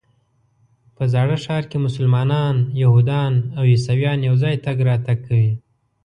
په 0.95 1.03
زاړه 1.13 1.37
ښار 1.43 1.63
کې 1.69 1.77
مسلمانان، 1.87 2.55
یهودان 2.83 3.33
او 3.57 3.63
عیسویان 3.73 4.19
یو 4.27 4.35
ځای 4.43 4.55
تګ 4.65 4.77
راتګ 4.89 5.17
کوي. 5.27 5.51